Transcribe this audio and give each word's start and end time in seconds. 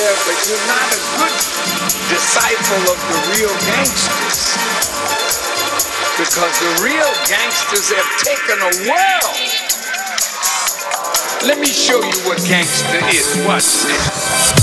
yeah, 0.00 0.16
but 0.24 0.36
you're 0.48 0.66
not 0.66 0.88
a 0.96 1.00
good 1.20 1.36
disciple 2.08 2.82
of 2.88 2.98
the 3.04 3.18
real 3.36 3.52
gangsters. 3.68 4.56
Because 6.16 6.54
the 6.60 6.72
real 6.84 7.12
gangsters 7.28 7.92
have 7.92 8.08
taken 8.24 8.56
a 8.64 8.72
world. 8.88 9.36
Let 11.44 11.58
me 11.58 11.68
show 11.68 12.00
you 12.00 12.18
what 12.28 12.38
gangster 12.48 13.00
is. 13.12 13.44
Watch 13.46 13.64
this. 13.84 14.59